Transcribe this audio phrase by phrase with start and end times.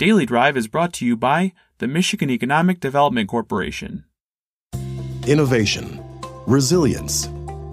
[0.00, 4.06] Daily Drive is brought to you by the Michigan Economic Development Corporation.
[5.26, 6.02] Innovation,
[6.46, 7.28] resilience,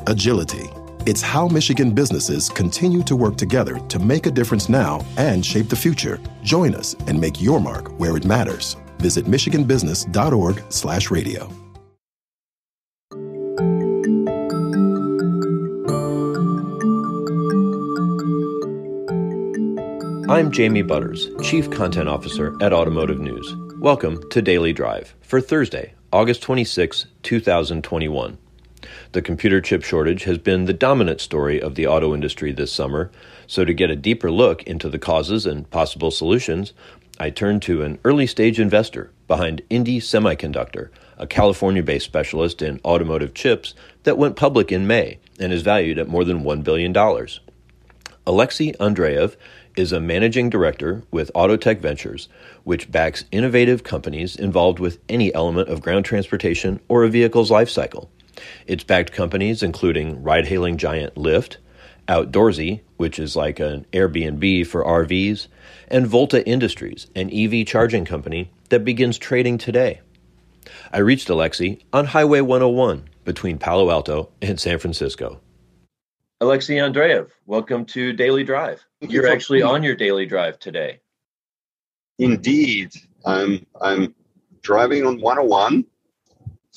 [0.07, 0.67] agility.
[1.05, 5.69] It's how Michigan businesses continue to work together to make a difference now and shape
[5.69, 6.19] the future.
[6.43, 8.75] Join us and make your mark where it matters.
[8.97, 11.66] Visit michiganbusiness.org/radio.
[20.29, 23.55] I'm Jamie Butters, Chief Content Officer at Automotive News.
[23.77, 28.37] Welcome to Daily Drive for Thursday, August 26, 2021.
[29.13, 33.09] The computer chip shortage has been the dominant story of the auto industry this summer,
[33.47, 36.73] so to get a deeper look into the causes and possible solutions,
[37.17, 42.81] I turned to an early stage investor behind Indie Semiconductor, a California based specialist in
[42.83, 46.93] automotive chips that went public in May and is valued at more than $1 billion.
[48.27, 49.37] Alexey Andreev
[49.77, 52.27] is a managing director with Autotech Ventures,
[52.63, 57.69] which backs innovative companies involved with any element of ground transportation or a vehicle's life
[57.69, 58.09] cycle.
[58.65, 61.57] It's backed companies including ride hailing giant Lyft,
[62.07, 65.47] Outdoorsy, which is like an Airbnb for RVs,
[65.89, 70.01] and Volta Industries, an EV charging company that begins trading today.
[70.91, 75.39] I reached Alexey on Highway 101 between Palo Alto and San Francisco.
[76.39, 78.85] Alexey Andreev, welcome to Daily Drive.
[79.01, 80.99] Thank you You're for- actually on your daily drive today.
[82.19, 82.91] Indeed,
[83.25, 84.13] I'm I'm
[84.61, 85.83] driving on 101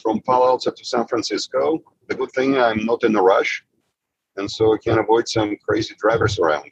[0.02, 1.83] from Palo Alto to San Francisco.
[2.08, 3.62] The good thing I'm not in a rush,
[4.36, 6.70] and so I can avoid some crazy drivers around.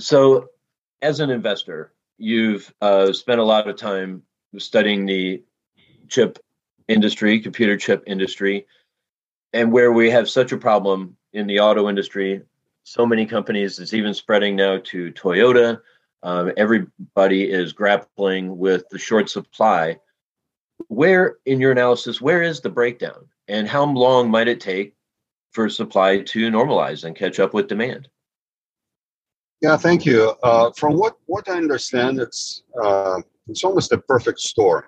[0.00, 0.48] So,
[1.02, 4.22] as an investor, you've uh, spent a lot of time
[4.58, 5.42] studying the
[6.08, 6.40] chip
[6.88, 8.66] industry, computer chip industry,
[9.52, 12.42] and where we have such a problem in the auto industry.
[12.84, 15.80] So many companies, it's even spreading now to Toyota.
[16.22, 19.98] Um, everybody is grappling with the short supply.
[20.88, 24.94] Where, in your analysis, where is the breakdown, and how long might it take
[25.50, 28.08] for supply to normalize and catch up with demand?
[29.60, 30.34] Yeah, thank you.
[30.42, 34.84] Uh, from what what I understand, it's uh, it's almost a perfect storm.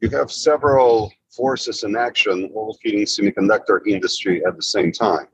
[0.00, 5.28] You have several forces in action, all feeding semiconductor industry at the same time.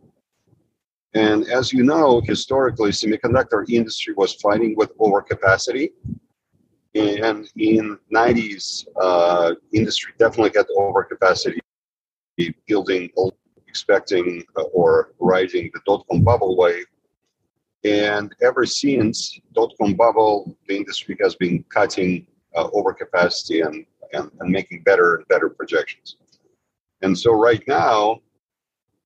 [1.15, 5.91] And as you know, historically, semiconductor industry was fighting with overcapacity.
[6.95, 11.59] And in 90s, uh, industry definitely had overcapacity,
[12.67, 13.11] building,
[13.67, 16.87] expecting uh, or riding the dot-com bubble wave.
[17.85, 24.51] And ever since dot-com bubble, the industry has been cutting uh, overcapacity and, and, and
[24.51, 26.17] making better and better projections.
[27.03, 28.21] And so right now,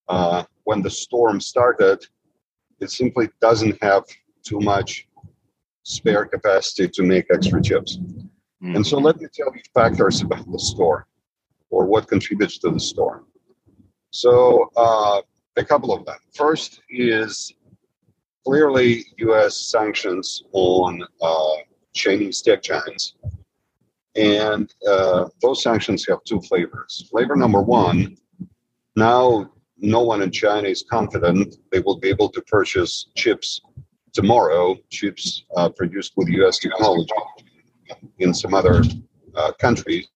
[0.09, 2.05] uh, when the storm started,
[2.81, 4.05] it simply doesn't have
[4.45, 5.09] too much
[5.83, 7.99] spare capacity to make extra chips.
[8.75, 11.05] And so let me tell you factors about the storm
[11.71, 13.27] or what contributes to the storm.
[14.11, 15.21] So uh,
[15.57, 16.17] a couple of them.
[16.35, 17.53] First is
[18.45, 19.61] clearly U.S.
[19.61, 21.55] sanctions on uh,
[21.95, 23.15] Chinese tech giants.
[24.17, 27.07] And uh, those sanctions have two flavors.
[27.11, 28.17] Flavor number one,
[28.97, 33.61] now no one in China is confident they will be able to purchase chips
[34.13, 37.13] tomorrow, chips uh, produced with US technology
[38.19, 38.83] in some other
[39.35, 40.09] uh, countries,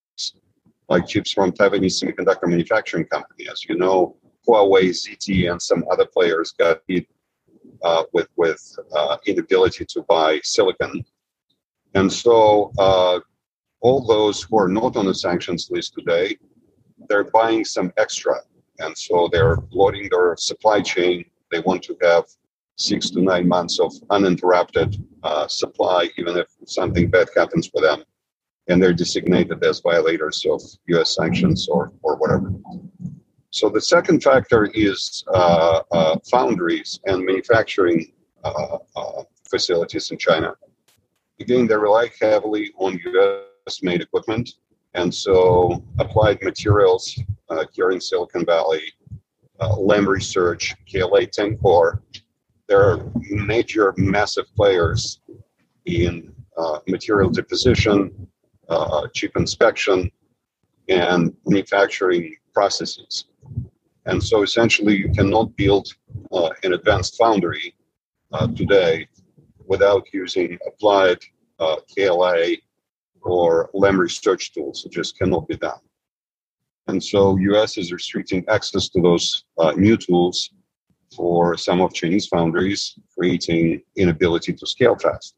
[0.89, 3.47] like chips from Taiwanese semiconductor manufacturing company.
[3.51, 7.05] As you know, Huawei, ZTE, and some other players got hit
[7.83, 8.61] uh, with with
[8.95, 11.05] uh, inability to buy silicon,
[11.93, 13.19] and so uh,
[13.81, 16.37] all those who are not on the sanctions list today,
[17.09, 18.35] they're buying some extra,
[18.79, 21.25] and so they're loading their supply chain.
[21.51, 22.25] They want to have
[22.77, 28.03] six to nine months of uninterrupted uh, supply, even if something bad happens with them,
[28.67, 31.15] and they're designated as violators of U.S.
[31.15, 32.53] sanctions or or whatever.
[33.49, 38.13] So the second factor is uh, uh, foundries and manufacturing
[38.45, 40.55] uh, uh, facilities in China.
[41.41, 43.50] Again, they rely heavily on U.S.
[43.81, 44.49] made equipment,
[44.93, 47.19] and so applied materials
[47.49, 48.81] uh, here in Silicon Valley,
[49.59, 52.01] uh, Lam Research, KLA Tencor,
[52.67, 52.99] they're
[53.29, 55.19] major, massive players
[55.85, 58.27] in uh, material deposition,
[58.69, 60.09] uh, chip inspection,
[60.89, 63.25] and manufacturing processes.
[64.05, 65.93] And so essentially, you cannot build
[66.31, 67.75] uh, an advanced foundry
[68.31, 69.07] uh, today
[69.67, 71.19] without using applied
[71.59, 72.55] uh, KLA
[73.23, 74.85] or Lam research tools.
[74.85, 75.79] It just cannot be done.
[76.87, 80.51] And so US is restricting access to those uh, new tools
[81.15, 85.35] for some of Chinese foundries, creating inability to scale fast.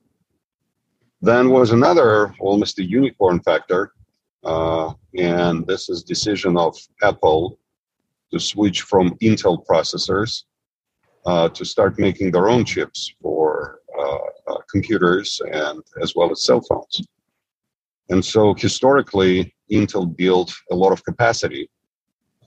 [1.21, 3.93] Then was another almost a unicorn factor,
[4.43, 7.57] uh, and this is decision of Apple
[8.31, 10.43] to switch from Intel processors
[11.25, 14.17] uh, to start making their own chips for uh,
[14.51, 17.07] uh, computers and as well as cell phones.
[18.09, 21.69] And so historically, Intel built a lot of capacity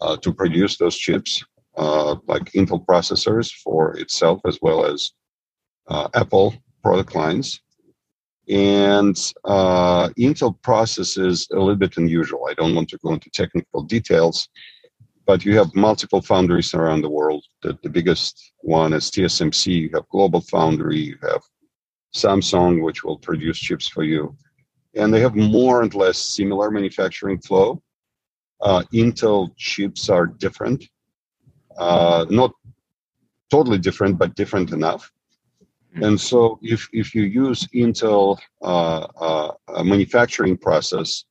[0.00, 1.42] uh, to produce those chips,
[1.76, 5.12] uh, like Intel processors for itself as well as
[5.88, 7.60] uh, Apple product lines.
[8.48, 12.46] And uh, Intel process is a little bit unusual.
[12.48, 14.48] I don't want to go into technical details,
[15.26, 17.44] but you have multiple foundries around the world.
[17.62, 19.66] The, the biggest one is TSMC.
[19.66, 20.98] You have Global Foundry.
[20.98, 21.40] You have
[22.14, 24.36] Samsung, which will produce chips for you.
[24.96, 27.82] And they have more and less similar manufacturing flow.
[28.60, 30.84] Uh, Intel chips are different,
[31.76, 32.52] uh, not
[33.50, 35.12] totally different, but different enough.
[35.94, 36.04] Hmm.
[36.04, 41.24] And so, if if you use Intel uh, uh manufacturing process,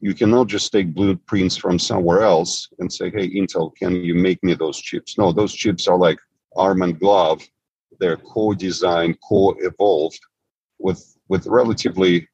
[0.00, 4.42] you cannot just take blueprints from somewhere else and say, "Hey, Intel, can you make
[4.44, 6.18] me those chips?" No, those chips are like
[6.56, 7.40] arm and glove.
[7.98, 10.20] They're co-designed, co-evolved
[10.78, 12.28] with with relatively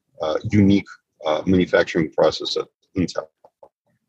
[0.50, 0.86] unique
[1.26, 2.66] uh, manufacturing process at
[2.96, 3.26] Intel.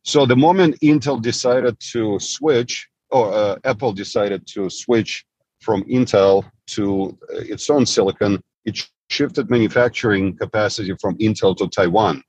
[0.04, 5.26] So the moment Intel decided to switch, or uh, Apple decided to switch
[5.62, 8.80] from Intel to uh, its own silicon, it
[9.10, 12.24] shifted manufacturing capacity from Intel to Taiwan.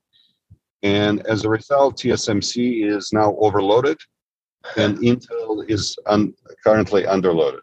[0.82, 3.98] And as a result, TSMC is now overloaded
[4.76, 6.34] and Intel is un-
[6.64, 7.60] currently underloaded.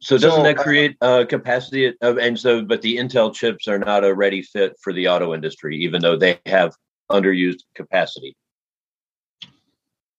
[0.00, 1.92] So doesn't so, that create uh, capacity?
[2.00, 5.34] Of, and so, but the Intel chips are not a ready fit for the auto
[5.34, 6.74] industry, even though they have
[7.10, 8.34] underused capacity.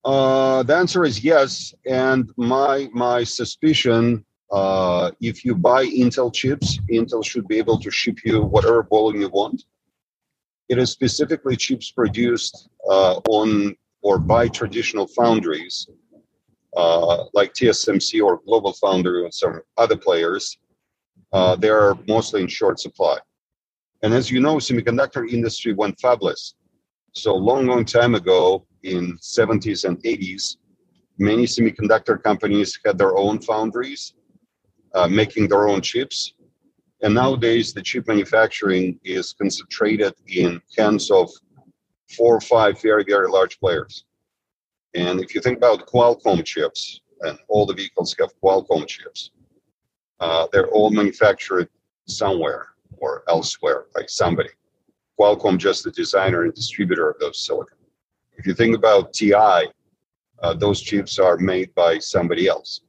[0.06, 6.80] Uh, the answer is yes, and my my suspicion, uh, if you buy Intel chips,
[6.92, 9.63] Intel should be able to ship you whatever volume you want.
[10.69, 15.88] It is specifically chips produced uh, on or by traditional foundries,
[16.75, 20.57] uh, like TSMC or Global Foundry and some other players.
[21.33, 23.18] Uh, they are mostly in short supply.
[24.03, 26.53] And as you know, semiconductor industry went fabless.
[27.13, 30.57] So long, long time ago, in 70s and 80s,
[31.18, 34.13] many semiconductor companies had their own foundries,
[34.95, 36.33] uh, making their own chips.
[37.03, 41.29] And nowadays, the chip manufacturing is concentrated in hands of
[42.15, 44.06] four or five very, very large players.
[44.93, 49.31] And if you think about Qualcomm chips, and all the vehicles have Qualcomm chips,
[50.19, 51.69] uh, they're all manufactured
[52.07, 54.49] somewhere or elsewhere by somebody.
[55.19, 57.77] Qualcomm just the designer and distributor of those silicon.
[58.33, 59.67] If you think about TI,
[60.41, 62.81] uh, those chips are made by somebody else.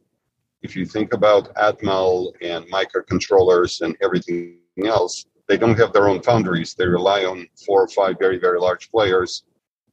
[0.62, 6.22] If you think about Atmel and microcontrollers and everything else, they don't have their own
[6.22, 6.74] foundries.
[6.74, 9.44] They rely on four or five very, very large players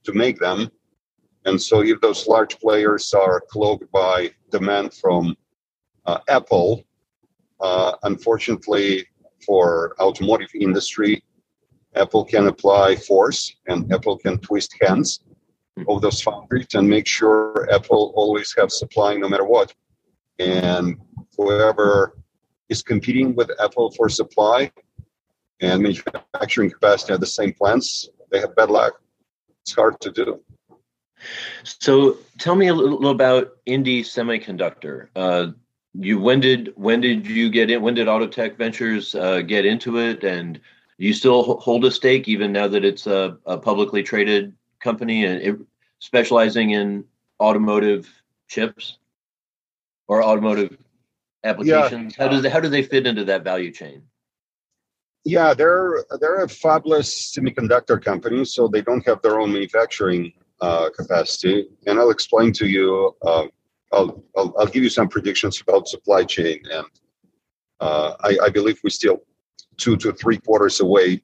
[0.03, 0.71] to make them.
[1.45, 5.35] And so, if those large players are cloaked by demand from
[6.05, 6.83] uh, Apple,
[7.61, 9.07] uh, unfortunately
[9.45, 11.23] for automotive industry,
[11.95, 15.21] Apple can apply force and Apple can twist hands
[15.87, 19.73] of those foundries and make sure Apple always have supply no matter what.
[20.39, 20.97] And
[21.37, 22.17] whoever
[22.69, 24.71] is competing with Apple for supply
[25.61, 29.01] and manufacturing capacity at the same plants, they have bad luck.
[29.61, 30.41] It's hard to do.
[31.63, 35.07] So tell me a little about Indie Semiconductor.
[35.15, 35.47] Uh,
[35.93, 37.81] you when did when did you get in?
[37.81, 40.23] When did Autotech Ventures uh, get into it?
[40.23, 40.59] And
[40.97, 45.41] you still hold a stake even now that it's a, a publicly traded company and
[45.41, 45.55] it,
[45.99, 47.05] specializing in
[47.39, 48.09] automotive
[48.47, 48.97] chips
[50.07, 50.77] or automotive
[51.43, 52.15] applications?
[52.17, 52.23] Yeah.
[52.23, 54.03] How does how do they fit into that value chain?
[55.25, 60.89] Yeah, they're they're a fabless semiconductor company, so they don't have their own manufacturing uh,
[60.97, 61.67] capacity.
[61.87, 63.15] And I'll explain to you.
[63.21, 63.47] Uh,
[63.91, 66.85] I'll, I'll, I'll give you some predictions about supply chain, and
[67.79, 69.23] uh, I, I believe we're still
[69.77, 71.23] two to three quarters away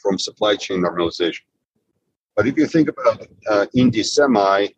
[0.00, 1.40] from supply chain normalization.
[2.36, 4.68] But if you think about uh, Indie Semi,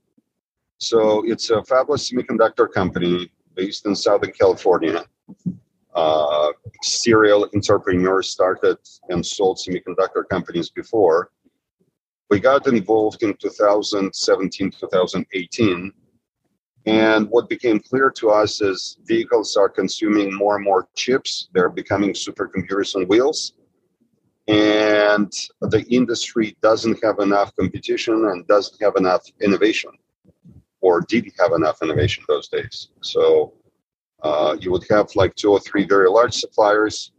[0.78, 5.04] so it's a fabless semiconductor company based in Southern California.
[5.94, 11.32] Uh, serial entrepreneurs started and sold semiconductor companies before.
[12.30, 15.92] We got involved in 2017, 2018.
[16.86, 21.48] And what became clear to us is vehicles are consuming more and more chips.
[21.52, 23.54] They're becoming supercomputers on wheels
[24.48, 25.30] and
[25.60, 29.90] the industry doesn't have enough competition and doesn't have enough innovation
[30.80, 33.52] or didn't have enough innovation those days so
[34.22, 37.12] uh, you would have like two or three very large suppliers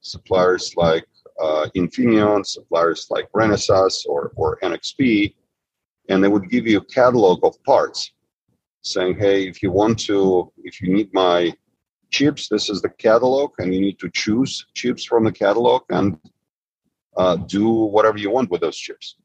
[0.00, 1.04] suppliers like
[1.40, 5.34] uh, Infineon, suppliers like Renesas or, or NXP,
[6.08, 8.12] and they would give you a catalog of parts
[8.82, 11.52] saying, hey, if you want to, if you need my
[12.10, 16.18] chips, this is the catalog, and you need to choose chips from the catalog and
[17.16, 19.16] uh, do whatever you want with those chips.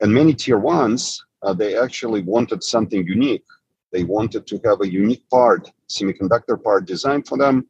[0.00, 3.44] And many tier ones, uh, they actually wanted something unique.
[3.92, 7.68] They wanted to have a unique part, semiconductor part designed for them.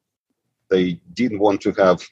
[0.70, 2.02] They didn't want to have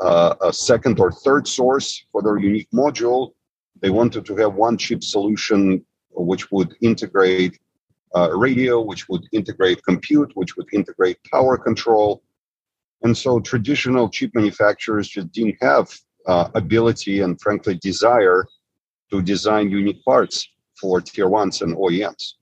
[0.00, 3.32] uh, a second or third source for their unique module.
[3.80, 7.58] They wanted to have one chip solution which would integrate
[8.16, 12.22] uh, radio, which would integrate compute, which would integrate power control.
[13.02, 15.94] And so traditional chip manufacturers just didn't have
[16.26, 18.46] uh, ability and, frankly, desire
[19.10, 20.48] to design unique parts
[20.80, 22.34] for tier ones and OEMs.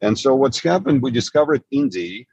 [0.00, 2.26] And so what's happened, we discovered Indie,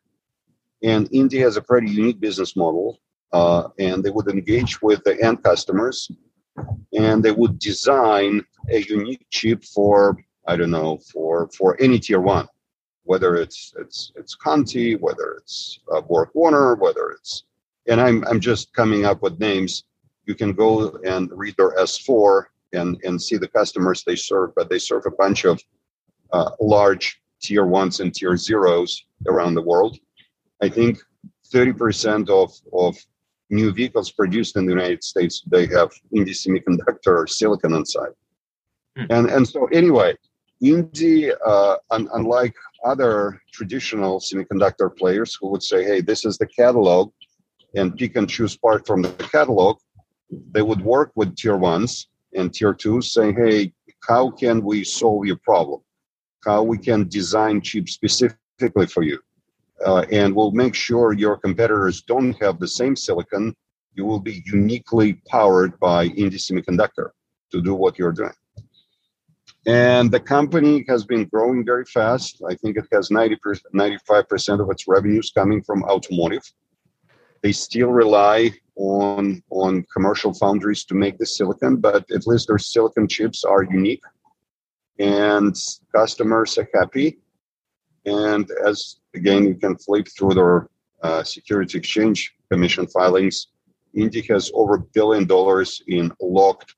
[0.83, 2.99] and Indie has a pretty unique business model.
[3.33, 6.09] Uh, and they would engage with the end customers
[6.93, 10.17] and they would design a unique chip for
[10.47, 12.47] I don't know, for for any tier one,
[13.03, 16.01] whether it's it's it's Conti, whether it's uh,
[16.33, 17.43] Warner, whether it's,
[17.87, 19.83] and I'm I'm just coming up with names.
[20.25, 24.69] You can go and read their S4 and and see the customers they serve, but
[24.69, 25.61] they serve a bunch of
[26.31, 29.97] uh, large tier ones and tier zeros around the world.
[30.61, 30.97] I think
[31.53, 32.97] 30% of of
[33.49, 38.11] new vehicles produced in the United States they have indie semiconductor or silicon inside.
[38.97, 39.07] Mm.
[39.09, 40.15] And and so anyway,
[40.63, 46.47] Indie, uh, un- unlike other traditional semiconductor players who would say, hey, this is the
[46.47, 47.11] catalog
[47.75, 49.77] and pick and choose part from the catalog,
[50.51, 53.71] they would work with tier ones and tier twos saying, hey,
[54.07, 55.81] how can we solve your problem?
[56.45, 59.19] How we can design chips specifically for you?
[59.85, 63.55] Uh, and we'll make sure your competitors don't have the same silicon.
[63.93, 67.09] You will be uniquely powered by Indie Semiconductor
[67.51, 68.33] to do what you're doing.
[69.67, 72.41] And the company has been growing very fast.
[72.49, 73.37] I think it has 90
[73.75, 76.43] 95% of its revenues coming from automotive.
[77.43, 82.57] They still rely on, on commercial foundries to make the silicon, but at least their
[82.57, 84.03] silicon chips are unique
[84.99, 85.55] and
[85.93, 87.19] customers are happy.
[88.07, 90.69] And as again, you can flip through their
[91.03, 93.47] uh, Security Exchange Commission filings,
[93.95, 96.75] Indie has over a billion dollars in locked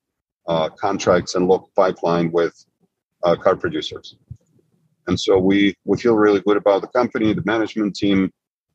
[0.48, 2.65] uh, contracts and locked pipeline with
[3.24, 4.15] uh, car producers.
[5.07, 8.31] And so we, we feel really good about the company, the management team,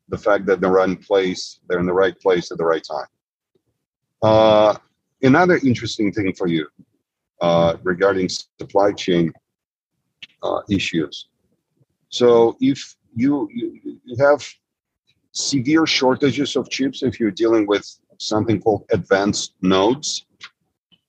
[0.09, 3.07] the fact that they're in place, they're in the right place at the right time.
[4.21, 4.75] Uh,
[5.21, 6.67] another interesting thing for you
[7.41, 9.31] uh, regarding supply chain
[10.43, 11.27] uh, issues.
[12.09, 14.45] So if you, you, you have
[15.31, 17.85] severe shortages of chips, if you're dealing with
[18.17, 20.25] something called advanced nodes,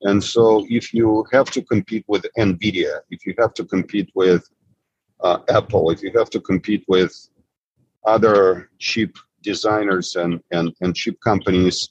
[0.02, 4.48] and so, if you have to compete with NVIDIA, if you have to compete with
[5.20, 7.12] uh, Apple, if you have to compete with
[8.04, 11.90] other chip designers and, and, and chip companies,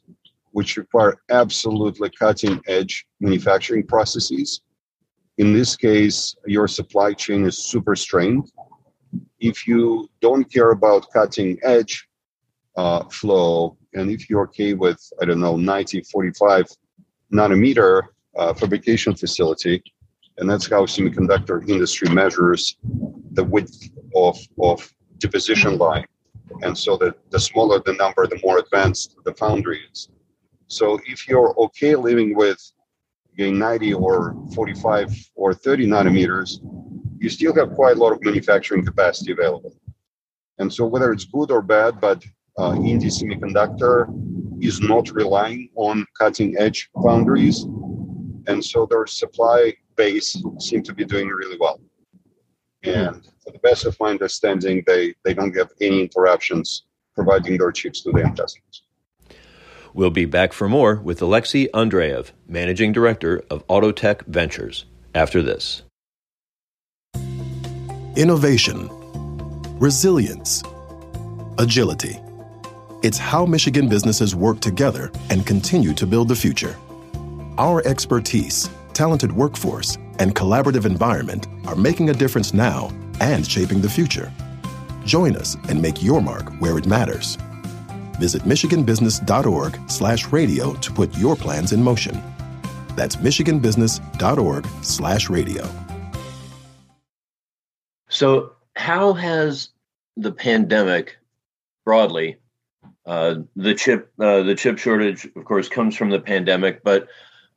[0.51, 4.61] which require absolutely cutting edge manufacturing processes,
[5.37, 8.49] in this case, your supply chain is super strained.
[9.45, 12.07] If you don't care about cutting edge
[12.75, 16.65] uh, flow, and if you're okay with, I don't know, 90, 45
[17.31, 18.01] nanometer
[18.35, 19.83] uh, fabrication facility,
[20.39, 22.77] and that's how semiconductor industry measures
[23.33, 26.07] the width of, of deposition line.
[26.63, 30.09] And so the, the smaller the number, the more advanced the foundry is.
[30.67, 32.59] So if you're okay living with
[33.33, 36.59] again 90 or 45 or 30 nanometers,
[37.25, 39.73] you still have quite a lot of manufacturing capacity available.
[40.59, 42.23] And so whether it's good or bad, but
[42.59, 43.95] uh, Indie Semiconductor
[44.63, 47.63] is not relying on cutting edge foundries.
[48.49, 51.81] And so their supply base seem to be doing really well.
[52.83, 56.83] And to the best of my understanding, they, they don't have any interruptions
[57.15, 58.83] providing their chips to the end customers.
[59.95, 65.81] We'll be back for more with Alexey Andreev, Managing Director of Autotech Ventures, after this.
[68.15, 68.89] Innovation,
[69.77, 70.63] resilience,
[71.57, 72.17] agility.
[73.03, 76.77] It's how Michigan businesses work together and continue to build the future.
[77.57, 83.89] Our expertise, talented workforce, and collaborative environment are making a difference now and shaping the
[83.89, 84.31] future.
[85.03, 87.37] Join us and make your mark where it matters.
[88.17, 92.23] Visit michiganbusiness.org/radio to put your plans in motion.
[92.95, 95.84] That's michiganbusiness.org/radio.
[98.15, 99.71] So, how has
[100.15, 101.17] the pandemic
[101.83, 102.37] broadly
[103.05, 107.07] Uh, the chip uh, the chip shortage, of course, comes from the pandemic, but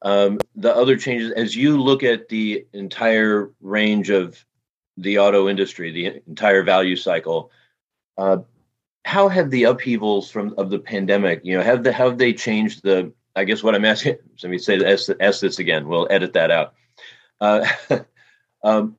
[0.03, 4.45] um, the other changes, as you look at the entire range of
[4.99, 7.51] the auto industry, the entire value cycle,
[8.19, 8.39] uh,
[9.05, 12.83] how have the upheavals from of the pandemic, you know, have the have they changed
[12.83, 13.13] the?
[13.37, 14.19] I guess what I'm asking.
[14.43, 15.89] Let me say ask, ask this again.
[15.89, 16.75] We'll edit that out.
[17.41, 17.65] Uh,
[18.65, 18.99] um,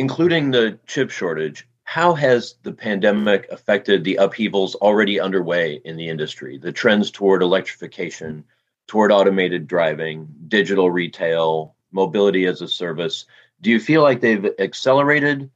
[0.00, 6.08] including the chip shortage, how has the pandemic affected the upheavals already underway in the
[6.08, 6.56] industry?
[6.56, 8.42] The trends toward electrification,
[8.86, 13.26] toward automated driving, digital retail, mobility as a service.
[13.60, 15.50] Do you feel like they've accelerated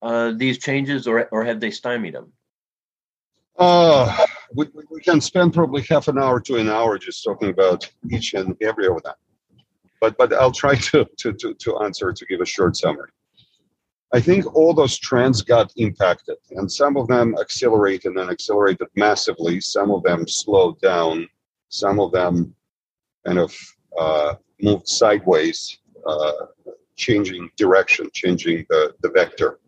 [0.00, 2.32] uh, these changes or, or have they stymied them?
[3.58, 7.86] Uh, we, we can spend probably half an hour to an hour just talking about
[8.10, 9.14] each and every of them.
[10.00, 13.10] But, but I'll try to, to, to, to answer to give a short summary.
[14.12, 19.60] I think all those trends got impacted, and some of them accelerated and accelerated massively.
[19.60, 21.28] Some of them slowed down.
[21.68, 22.52] Some of them
[23.24, 23.54] kind of
[23.96, 26.32] uh, moved sideways, uh,
[26.96, 29.60] changing direction, changing the, the vector,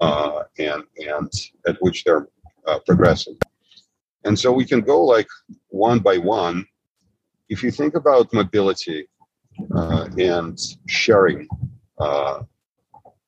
[0.00, 1.32] uh, and and
[1.66, 2.28] at which they're
[2.66, 3.36] uh, progressing.
[4.24, 5.28] And so we can go like
[5.68, 6.64] one by one.
[7.48, 9.06] If you think about mobility
[9.74, 11.46] uh, and sharing,
[11.98, 12.42] uh,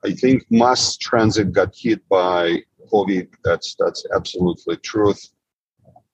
[0.07, 3.27] I think mass transit got hit by COVID.
[3.43, 5.31] That's that's absolutely truth.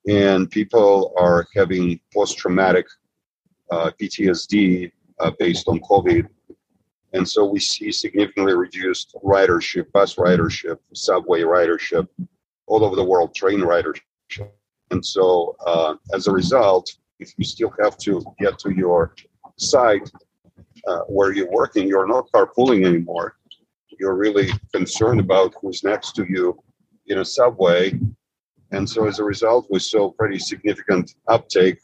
[0.09, 2.87] And people are having post-traumatic
[3.71, 6.27] uh, PTSD uh, based on COVID.
[7.13, 12.09] And so we see significantly reduced ridership, bus ridership, subway ridership,
[12.67, 14.01] all over the world, train ridership.
[14.91, 19.15] And so uh, as a result, if you still have to get to your
[19.59, 20.11] site
[20.89, 23.37] uh, where you're working, you're not carpooling anymore.
[23.99, 26.59] You're really concerned about who's next to you
[27.07, 27.99] in a subway.
[28.71, 31.79] And so as a result, we saw pretty significant uptake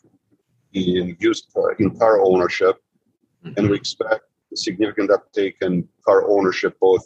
[0.72, 2.76] in used uh, in car ownership,
[3.44, 3.54] mm-hmm.
[3.56, 7.04] and we expect a significant uptake in car ownership, both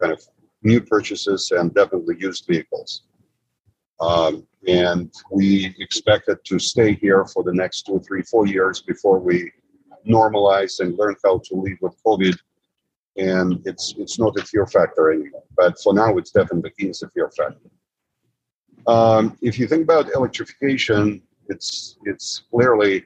[0.00, 0.22] kind of
[0.62, 3.02] new purchases and definitely used vehicles.
[4.00, 8.82] Um, and we expect it to stay here for the next two, three, four years
[8.82, 9.50] before we
[10.08, 12.36] normalize and learn how to live with COVID.
[13.16, 15.42] And it's it's not a fear factor anymore.
[15.56, 17.70] But for now, it's definitely is a fear factor.
[18.86, 23.04] Um, if you think about electrification, it's it's clearly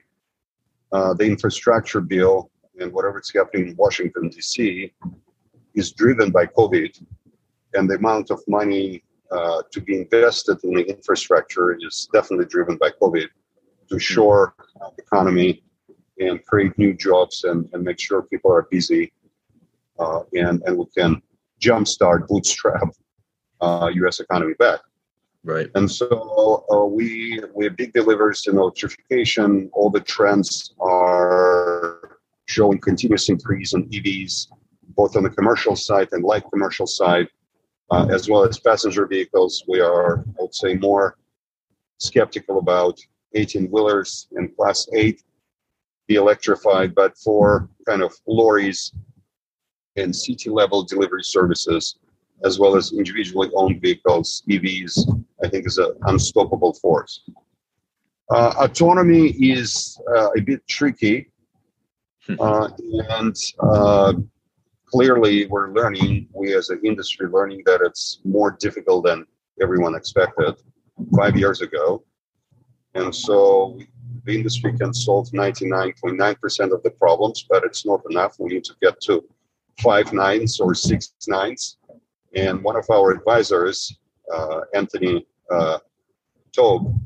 [0.91, 4.93] uh, the infrastructure bill and whatever is happening in Washington D.C.
[5.73, 7.03] is driven by COVID,
[7.73, 12.77] and the amount of money uh, to be invested in the infrastructure is definitely driven
[12.77, 13.27] by COVID
[13.89, 15.63] to shore the economy
[16.19, 19.11] and create new jobs and, and make sure people are busy
[19.99, 21.21] uh, and, and we can
[21.61, 22.89] jumpstart, bootstrap
[23.61, 24.19] uh, U.S.
[24.19, 24.79] economy back.
[25.43, 25.69] Right.
[25.75, 29.69] And so uh, we we're big believers in electrification.
[29.73, 34.47] All the trends are showing continuous increase in EVs,
[34.95, 37.27] both on the commercial side and light commercial side,
[37.91, 39.63] uh, as well as passenger vehicles.
[39.67, 41.15] We are, I would say, more
[41.99, 42.99] skeptical about
[43.35, 45.21] 18 wheelers and class 8
[46.07, 48.91] be electrified, but for kind of lorries
[49.95, 51.97] and city level delivery services,
[52.43, 57.21] as well as individually owned vehicles, EVs, I think is an unstoppable force.
[58.29, 61.31] Uh, autonomy is uh, a bit tricky,
[62.25, 62.35] hmm.
[62.39, 62.69] uh,
[63.19, 64.13] and uh,
[64.85, 69.25] clearly we're learning, we as an industry learning that it's more difficult than
[69.61, 70.55] everyone expected
[71.15, 72.03] five years ago.
[72.95, 73.79] And so
[74.23, 78.35] the industry can solve 99.9% of the problems, but it's not enough.
[78.39, 79.23] We need to get to
[79.81, 81.77] five nines or six nines.
[82.35, 83.97] And one of our advisors,
[84.33, 85.79] uh, Anthony uh,
[86.55, 86.99] Taub,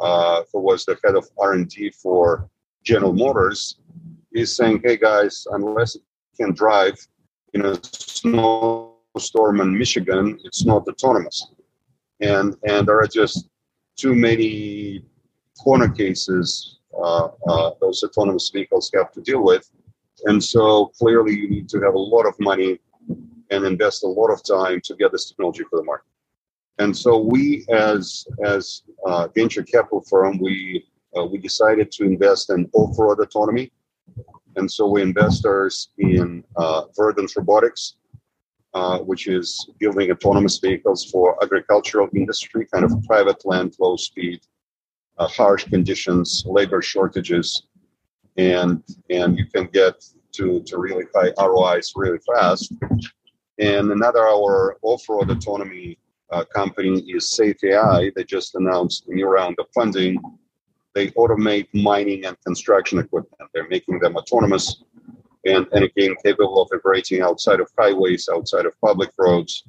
[0.00, 2.48] uh, who was the head of R&D for
[2.84, 3.78] General Motors,
[4.32, 6.02] is saying, "Hey guys, unless you
[6.36, 6.96] can drive
[7.54, 11.46] in a snowstorm in Michigan, it's not autonomous."
[12.20, 13.48] And and there are just
[13.96, 15.04] too many
[15.62, 19.70] corner cases uh, uh, those autonomous vehicles have to deal with.
[20.24, 22.78] And so clearly, you need to have a lot of money
[23.50, 26.06] and invest a lot of time to get this technology for the market.
[26.78, 30.84] And so we, as as uh, venture capital firm, we
[31.16, 33.72] uh, we decided to invest in off-road autonomy,
[34.56, 37.96] and so we investors in uh, Verdant Robotics,
[38.74, 44.40] uh, which is building autonomous vehicles for agricultural industry, kind of private land, low speed,
[45.18, 47.62] uh, harsh conditions, labor shortages,
[48.36, 52.72] and and you can get to to really high ROIs really fast.
[53.58, 55.98] And another our off-road autonomy
[56.30, 58.10] uh, company is Safe AI.
[58.14, 60.20] They just announced a new round of funding.
[60.94, 63.50] They automate mining and construction equipment.
[63.54, 64.82] They're making them autonomous
[65.46, 69.64] and, and again capable of operating outside of highways, outside of public roads,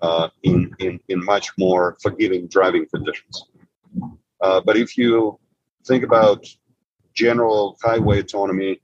[0.00, 3.44] uh, in, in, in much more forgiving driving conditions.
[4.40, 5.38] Uh, but if you
[5.86, 6.44] think about
[7.14, 8.80] general highway autonomy,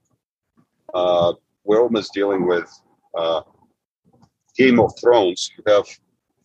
[0.94, 1.32] uh,
[1.64, 2.70] we're almost dealing with
[3.16, 3.42] uh,
[4.56, 5.50] Game of Thrones.
[5.56, 5.86] You have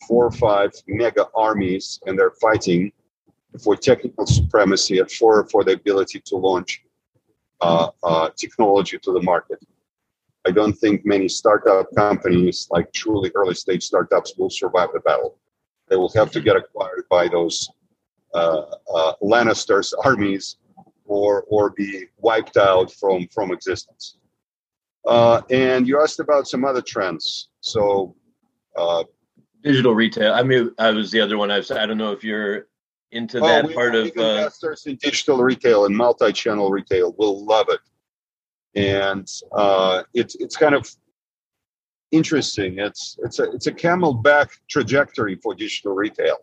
[0.07, 2.91] four or five mega armies, and they're fighting
[3.63, 6.83] for technical supremacy and for, for the ability to launch
[7.61, 9.59] uh, uh, technology to the market.
[10.45, 15.37] I don't think many startup companies, like truly early stage startups, will survive the battle.
[15.87, 17.69] They will have to get acquired by those
[18.33, 20.57] uh, uh, Lannister's armies
[21.13, 24.17] or, or be wiped out from, from existence.
[25.05, 27.49] Uh, and you asked about some other trends.
[27.59, 28.15] So,
[28.77, 29.03] uh,
[29.63, 30.33] digital retail.
[30.33, 31.51] I mean, I was the other one.
[31.51, 31.71] I was.
[31.71, 32.67] I don't know if you're
[33.11, 34.07] into oh, that part of.
[34.17, 37.79] Uh, investors in digital retail and multi-channel retail will love it,
[38.75, 40.89] and uh, it's it's kind of
[42.11, 42.79] interesting.
[42.79, 46.37] It's it's a it's a camelback trajectory for digital retail.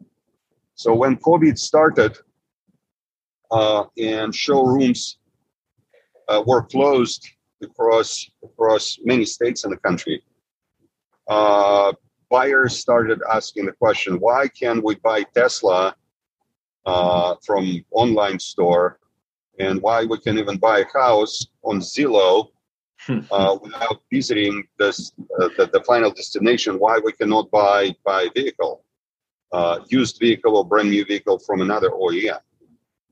[0.75, 2.17] So when COVID started,
[3.51, 5.19] uh, and showrooms
[6.29, 7.29] uh, were closed
[7.63, 10.23] across across many states in the country,
[11.29, 11.93] uh,
[12.31, 15.95] buyers started asking the question, why can we buy Tesla
[16.87, 18.99] uh, from online store?
[19.59, 22.49] And why we can even buy a house on Zillow
[23.09, 28.85] uh, without visiting this, uh, the, the, final destination, why we cannot buy, buy vehicle,
[29.53, 32.39] uh, used vehicle or brand new vehicle from another OEM.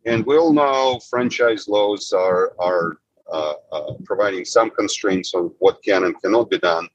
[0.09, 2.97] And we all know franchise laws are, are
[3.31, 6.89] uh, uh, providing some constraints on what can and cannot be done.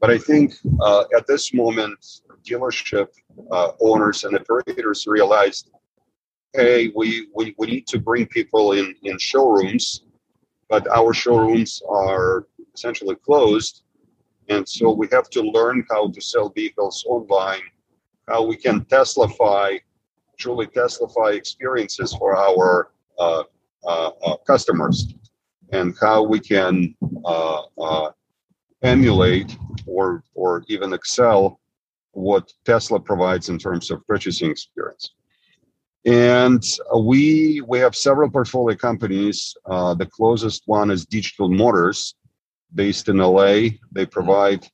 [0.00, 1.98] But I think uh, at this moment,
[2.46, 3.08] dealership
[3.50, 5.70] uh, owners and operators realized,
[6.52, 10.04] hey, we, we, we need to bring people in, in showrooms,
[10.68, 13.84] but our showrooms are essentially closed.
[14.50, 17.62] And so we have to learn how to sell vehicles online,
[18.28, 19.80] how we can Teslafy,
[20.38, 23.44] truly Teslafy experiences for our uh,
[23.84, 25.14] uh, uh customers,
[25.72, 26.94] and how we can
[27.24, 28.10] uh, uh,
[28.82, 31.60] emulate or or even excel
[32.12, 35.10] what Tesla provides in terms of purchasing experience.
[36.06, 36.62] And
[36.96, 39.54] we we have several portfolio companies.
[39.66, 42.14] Uh, the closest one is Digital Motors,
[42.74, 43.70] based in LA.
[43.92, 44.66] They provide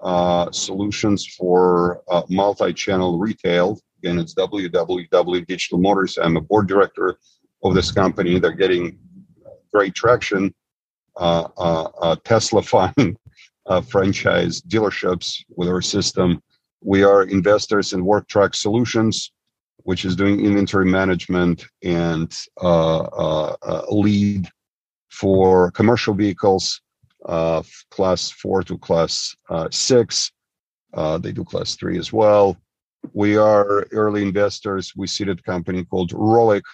[0.00, 3.78] uh, solutions for uh, multi-channel retail.
[4.04, 6.18] Again, it's www Digital Motors.
[6.18, 7.16] I'm a board director
[7.62, 8.38] of this company.
[8.38, 8.98] They're getting
[9.72, 10.54] great traction.
[11.16, 13.16] Uh, uh, uh Tesla fund
[13.66, 16.42] uh, franchise dealerships with our system.
[16.82, 19.32] We are investors in Worktruck Solutions,
[19.84, 24.50] which is doing inventory management and uh, uh, uh lead
[25.08, 26.82] for commercial vehicles,
[27.24, 30.30] uh, class four to class uh, six.
[30.94, 32.58] they do class three as well.
[33.12, 34.92] We are early investors.
[34.96, 36.64] We seeded a company called Rollick,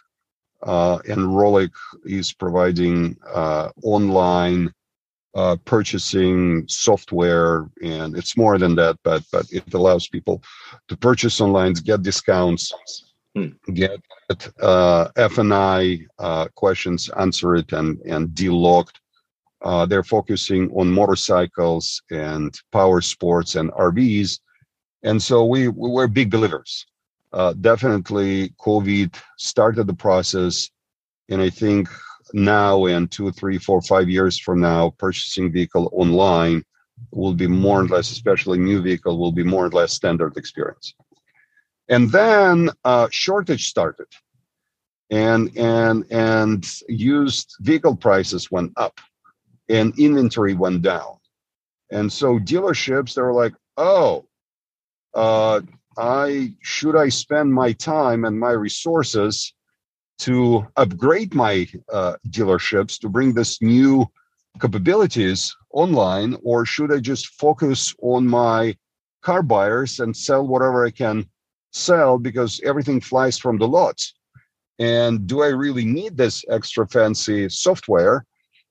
[0.62, 1.72] and Rollick
[2.04, 3.16] is providing
[3.82, 4.72] online
[5.34, 10.42] uh, purchasing software, and it's more than that, but but it allows people
[10.88, 12.72] to purchase online, get discounts,
[13.34, 13.48] hmm.
[13.74, 14.00] get
[14.60, 18.96] uh, F&I uh, questions answered and and delocked.
[19.62, 24.40] Uh, they're focusing on motorcycles and power sports and RVs,
[25.02, 26.86] and so we we're big believers.
[27.32, 30.70] Uh, definitely, COVID started the process,
[31.28, 31.88] and I think
[32.32, 36.64] now and two, three, four, five years from now, purchasing vehicle online
[37.12, 40.94] will be more or less, especially new vehicle, will be more or less standard experience.
[41.88, 44.06] And then uh, shortage started,
[45.10, 49.00] and and and used vehicle prices went up,
[49.68, 51.16] and inventory went down,
[51.90, 54.24] and so dealerships they were like, oh,
[55.14, 55.60] uh,
[55.98, 59.52] I should I spend my time and my resources
[60.20, 64.06] to upgrade my uh, dealerships to bring this new
[64.60, 68.76] capabilities online or should i just focus on my
[69.22, 71.24] car buyers and sell whatever i can
[71.72, 74.14] sell because everything flies from the lots
[74.78, 78.26] and do i really need this extra fancy software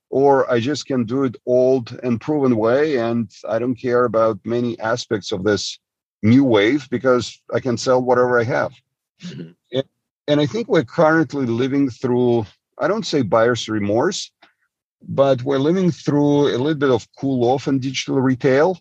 [0.10, 4.38] or i just can do it old and proven way and i don't care about
[4.44, 5.80] many aspects of this
[6.22, 8.74] new wave because i can sell whatever i have
[9.22, 9.52] mm-hmm
[10.30, 12.46] and I think we're currently living through,
[12.78, 14.32] I don't say buyer's remorse,
[15.02, 18.80] but we're living through a little bit of cool off in digital retail.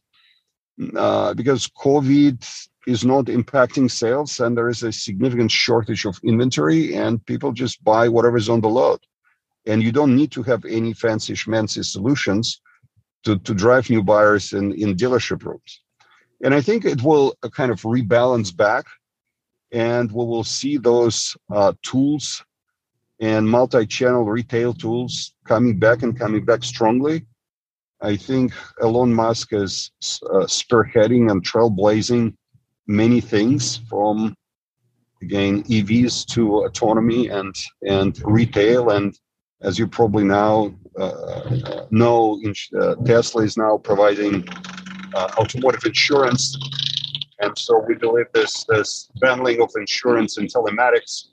[0.97, 2.39] uh, because COVID
[2.87, 7.83] is not impacting sales and there is a significant shortage of inventory and people just
[7.83, 9.01] buy whatever is on the load.
[9.67, 12.61] And you don't need to have any fancy schmancy solutions
[13.25, 15.81] to, to drive new buyers in, in dealership rooms.
[16.43, 18.87] And I think it will uh, kind of rebalance back
[19.73, 22.43] and we will see those uh, tools
[23.21, 27.27] and multi-channel retail tools coming back and coming back strongly.
[28.01, 32.35] I think Elon Musk is uh, spearheading and trailblazing
[32.87, 34.35] many things from
[35.21, 37.55] again EVs to autonomy and
[37.87, 39.19] and retail and
[39.63, 42.41] as you probably now uh, know,
[42.79, 44.47] uh, Tesla is now providing
[45.15, 46.57] uh, automotive insurance,
[47.41, 51.29] and so we believe this this bundling of insurance and telematics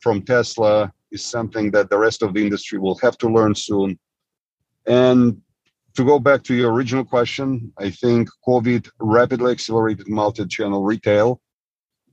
[0.00, 3.98] from Tesla is something that the rest of the industry will have to learn soon.
[4.86, 5.40] And
[5.94, 11.40] to go back to your original question, I think COVID rapidly accelerated multi channel retail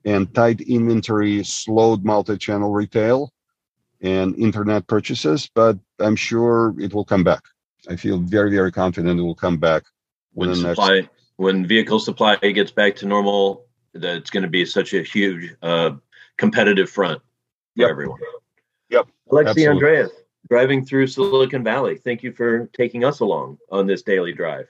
[0.05, 3.31] and tight inventory slowed multi channel retail
[4.01, 7.43] and internet purchases, but I'm sure it will come back.
[7.89, 9.83] I feel very, very confident it will come back
[10.33, 11.09] when supply, next...
[11.37, 13.65] when vehicle supply gets back to normal.
[13.95, 15.91] That's going to be such a huge uh,
[16.37, 17.19] competitive front
[17.75, 17.91] for yep.
[17.91, 18.19] everyone.
[18.89, 19.07] Yep.
[19.31, 19.81] Alexey Absolutely.
[19.87, 20.09] Andreev,
[20.49, 21.97] driving through Silicon Valley.
[21.97, 24.67] Thank you for taking us along on this daily drive.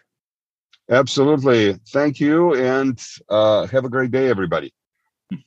[0.89, 1.73] Absolutely.
[1.89, 2.55] Thank you.
[2.55, 4.73] And uh, have a great day, everybody.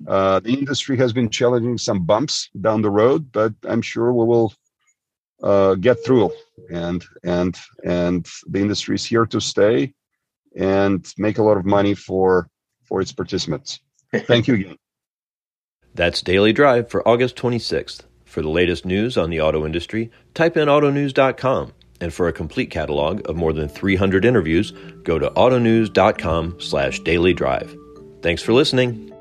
[0.08, 4.24] Uh, the industry has been challenging some bumps down the road, but I'm sure we
[4.24, 4.52] will
[5.44, 6.32] uh, get through.
[6.72, 9.94] And and and the industry is here to stay
[10.56, 12.48] and make a lot of money for
[12.84, 13.80] for its participants.
[14.12, 14.76] Thank you again.
[15.94, 18.02] That's Daily Drive for August 26th.
[18.24, 21.72] For the latest news on the auto industry, type in autonews.com.
[22.02, 24.72] And for a complete catalog of more than 300 interviews,
[25.04, 27.74] go to autonews.com slash daily drive.
[28.20, 29.15] Thanks for listening.